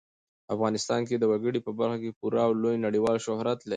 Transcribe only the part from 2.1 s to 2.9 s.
پوره او لوی